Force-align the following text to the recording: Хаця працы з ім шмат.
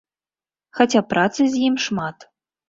Хаця 0.77 1.01
працы 1.11 1.47
з 1.57 1.63
ім 1.69 1.77
шмат. 1.85 2.27